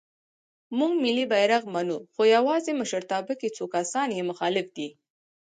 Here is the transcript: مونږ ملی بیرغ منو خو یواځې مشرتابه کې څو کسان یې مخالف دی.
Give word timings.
مونږ 0.77 0.93
ملی 1.03 1.25
بیرغ 1.31 1.63
منو 1.75 1.97
خو 2.13 2.21
یواځې 2.35 2.71
مشرتابه 2.81 3.33
کې 3.39 3.49
څو 3.57 3.63
کسان 3.75 4.07
یې 4.17 4.23
مخالف 4.31 4.67
دی. 4.77 4.89